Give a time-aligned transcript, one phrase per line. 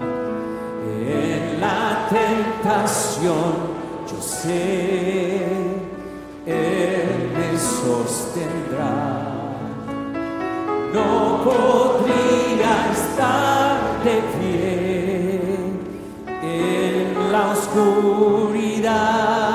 [0.00, 3.78] En la tentación
[4.10, 5.46] yo sé,
[6.46, 8.94] Él me sostendrá.
[10.94, 15.50] No podría estar de pie
[16.42, 19.47] en la oscuridad,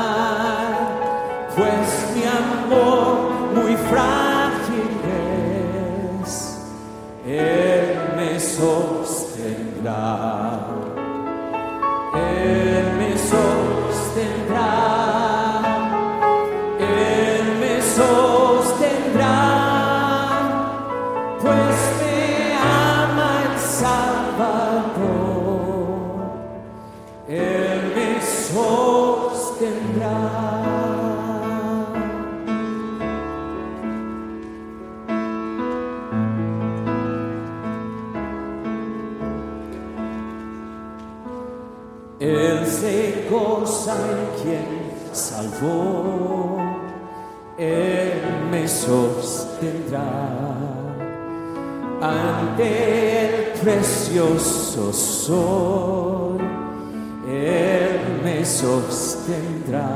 [42.23, 46.57] Él se goza en quien salvó,
[47.57, 49.99] Él me sostendrá
[52.01, 56.37] ante el precioso sol,
[57.27, 59.89] Él me sostendrá.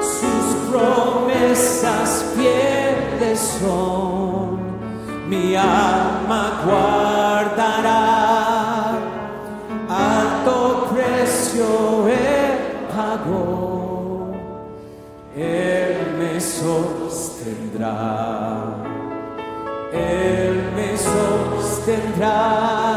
[0.00, 4.60] Sus promesas fieles son,
[5.28, 7.03] mi alma guardará
[16.98, 18.76] sostendrá,
[19.92, 22.93] él me sostendrá,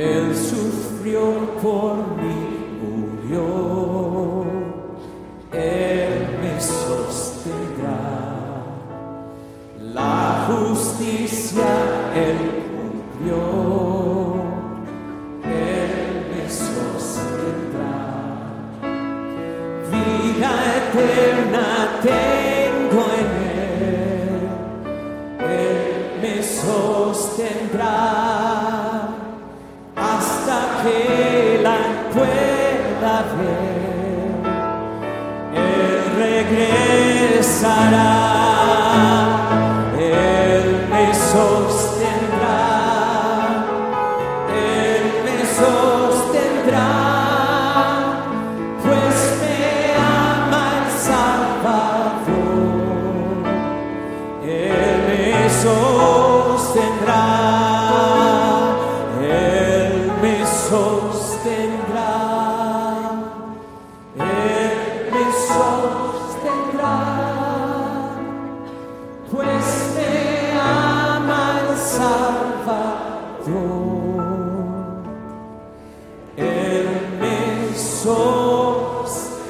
[0.00, 2.38] Él sufrió por mí,
[2.80, 4.44] murió,
[5.52, 7.98] Él me sostendrá.
[9.80, 11.66] La justicia
[12.14, 12.38] Él
[12.76, 13.40] cumplió,
[15.42, 15.96] Él
[16.30, 17.98] me sostendrá.
[19.90, 21.66] Vida eterna
[22.02, 24.46] tengo en Él,
[25.40, 25.82] Él
[26.22, 27.88] me sostendrá
[30.82, 31.78] que la
[32.12, 33.87] pueda ver.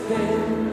[0.09, 0.68] stand.